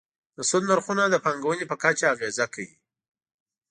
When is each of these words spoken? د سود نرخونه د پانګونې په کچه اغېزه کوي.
د 0.35 0.37
سود 0.49 0.63
نرخونه 0.69 1.03
د 1.09 1.15
پانګونې 1.25 1.65
په 1.71 1.75
کچه 1.83 2.05
اغېزه 2.13 2.45
کوي. 2.53 2.75